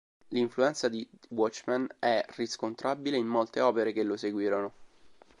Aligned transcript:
L'influenza 0.29 0.87
di 0.89 1.07
"Watchmen" 1.29 1.87
è 1.99 2.25
riscontrabile 2.35 3.17
in 3.17 3.27
molte 3.27 3.59
opere 3.61 3.93
che 3.93 4.01
lo 4.01 4.17
seguirono. 4.17 4.73